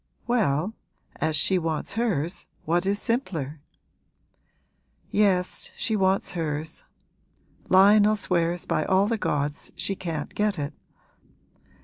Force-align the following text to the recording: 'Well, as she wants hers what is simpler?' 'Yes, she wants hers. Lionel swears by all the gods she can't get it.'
'Well, 0.25 0.73
as 1.17 1.35
she 1.35 1.59
wants 1.59 1.93
hers 1.93 2.47
what 2.65 2.87
is 2.87 2.99
simpler?' 2.99 3.59
'Yes, 5.11 5.71
she 5.75 5.95
wants 5.95 6.31
hers. 6.31 6.83
Lionel 7.69 8.15
swears 8.15 8.65
by 8.65 8.83
all 8.83 9.05
the 9.05 9.19
gods 9.19 9.71
she 9.75 9.95
can't 9.95 10.33
get 10.33 10.57
it.' 10.57 10.73